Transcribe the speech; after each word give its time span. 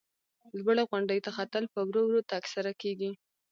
لوړې 0.57 0.83
غونډۍ 0.89 1.19
ته 1.25 1.29
ختل 1.37 1.63
په 1.73 1.79
ورو 1.87 2.01
ورو 2.05 2.21
تگ 2.29 2.43
سره 2.53 2.71
کیږي. 2.81 3.11